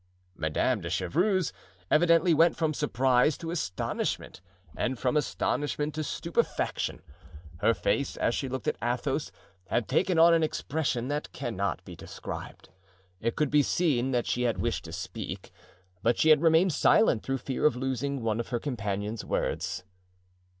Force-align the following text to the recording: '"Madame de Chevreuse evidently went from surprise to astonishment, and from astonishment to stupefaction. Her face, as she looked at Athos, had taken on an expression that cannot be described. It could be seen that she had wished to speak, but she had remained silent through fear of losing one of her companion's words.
'"Madame 0.45 0.81
de 0.81 0.89
Chevreuse 0.89 1.53
evidently 1.91 2.33
went 2.33 2.57
from 2.57 2.73
surprise 2.73 3.37
to 3.37 3.51
astonishment, 3.51 4.41
and 4.75 4.97
from 4.97 5.15
astonishment 5.15 5.93
to 5.93 6.03
stupefaction. 6.03 7.03
Her 7.57 7.75
face, 7.75 8.17
as 8.17 8.33
she 8.33 8.49
looked 8.49 8.67
at 8.67 8.77
Athos, 8.81 9.31
had 9.67 9.87
taken 9.87 10.17
on 10.17 10.33
an 10.33 10.41
expression 10.41 11.07
that 11.09 11.31
cannot 11.33 11.85
be 11.85 11.95
described. 11.95 12.69
It 13.19 13.35
could 13.35 13.51
be 13.51 13.61
seen 13.61 14.09
that 14.09 14.25
she 14.25 14.41
had 14.41 14.57
wished 14.57 14.85
to 14.85 14.91
speak, 14.91 15.51
but 16.01 16.17
she 16.17 16.29
had 16.29 16.41
remained 16.41 16.73
silent 16.73 17.21
through 17.21 17.37
fear 17.37 17.67
of 17.67 17.75
losing 17.75 18.23
one 18.23 18.39
of 18.39 18.47
her 18.47 18.59
companion's 18.59 19.23
words. 19.23 19.83